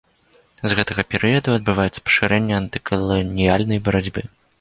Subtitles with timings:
[0.69, 4.25] З гэтага перыяду адбываецца пашырэнне антыкаланіяльнай барацьбы.